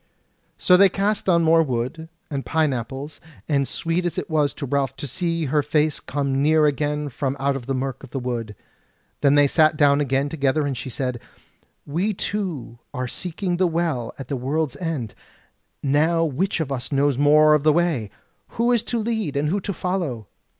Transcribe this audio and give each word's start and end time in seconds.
So 0.57 0.77
they 0.77 0.89
cast 0.89 1.29
on 1.29 1.43
more 1.43 1.61
wood, 1.61 2.09
and 2.31 2.43
pineapples, 2.43 3.21
and 3.47 3.67
sweet 3.67 4.03
it 4.17 4.29
was 4.31 4.51
to 4.55 4.65
Ralph 4.65 4.95
to 4.95 5.05
see 5.05 5.45
her 5.45 5.61
face 5.61 5.99
come 5.99 6.33
clear 6.41 6.65
again 6.65 7.07
from 7.09 7.37
out 7.39 7.53
the 7.61 7.75
mirk 7.75 8.01
of 8.01 8.09
the 8.09 8.17
wood. 8.17 8.55
Then 9.21 9.35
they 9.35 9.45
sat 9.45 9.77
down 9.77 10.01
again 10.01 10.27
together 10.27 10.65
and 10.65 10.75
she 10.75 10.89
said: 10.89 11.19
"We 11.85 12.15
two 12.15 12.79
are 12.95 13.07
seeking 13.07 13.57
the 13.57 13.67
Well 13.67 14.11
at 14.17 14.27
the 14.27 14.35
World's 14.35 14.75
End; 14.77 15.13
now 15.83 16.23
which 16.25 16.59
of 16.59 16.71
us 16.71 16.91
knows 16.91 17.19
more 17.19 17.53
of 17.53 17.61
the 17.61 17.71
way? 17.71 18.09
who 18.57 18.71
is 18.71 18.81
to 18.85 18.97
lead, 18.97 19.37
and 19.37 19.49
who 19.49 19.59
to 19.61 19.71
follow?" 19.71 20.25